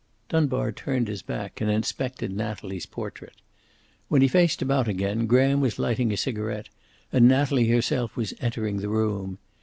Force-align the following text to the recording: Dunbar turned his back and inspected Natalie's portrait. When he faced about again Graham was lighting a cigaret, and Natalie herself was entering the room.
Dunbar 0.29 0.71
turned 0.71 1.07
his 1.07 1.21
back 1.21 1.61
and 1.61 1.69
inspected 1.69 2.31
Natalie's 2.35 2.87
portrait. 2.87 3.35
When 4.07 4.23
he 4.23 4.27
faced 4.27 4.63
about 4.63 4.87
again 4.87 5.27
Graham 5.27 5.61
was 5.61 5.77
lighting 5.77 6.11
a 6.11 6.17
cigaret, 6.17 6.69
and 7.13 7.27
Natalie 7.27 7.67
herself 7.67 8.17
was 8.17 8.33
entering 8.41 8.77
the 8.77 8.89
room. 8.89 9.37